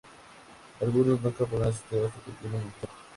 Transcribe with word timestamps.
Algunos 0.81 1.21
nunca 1.21 1.45
podrán 1.45 1.71
salir 1.71 2.05
hasta 2.05 2.19
que 2.25 2.31
termine 2.41 2.57
el 2.63 2.71
tiempo. 2.71 2.95